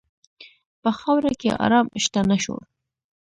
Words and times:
په 0.81 0.89
خاوره 0.99 1.31
کې 1.41 1.57
آرام 1.65 1.87
شته، 2.03 2.21
نه 2.31 2.37
شور. 2.43 2.63